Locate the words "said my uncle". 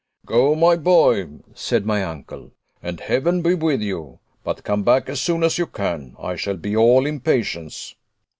1.53-2.49